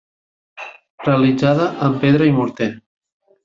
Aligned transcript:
Realitzada 1.03 1.69
amb 1.89 2.03
pedra 2.07 2.33
i 2.33 2.35
morter. 2.41 2.73